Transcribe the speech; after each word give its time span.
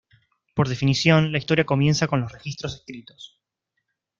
Por 0.55 0.67
definición, 0.67 1.31
la 1.31 1.37
Historia 1.37 1.63
comienza 1.67 2.07
con 2.07 2.21
los 2.21 2.31
registros 2.31 2.73
escritos. 2.73 3.39